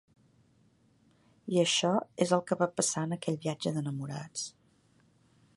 [1.57, 1.93] I això
[2.27, 4.49] és el que va passar en aquell viatge d'enamorats.